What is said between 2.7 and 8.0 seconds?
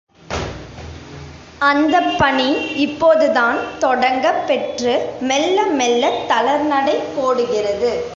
இப்போதுதான் தொடங்கப்பெற்று மெல்ல மெல்லத் தளர்நடை போடுகிறது.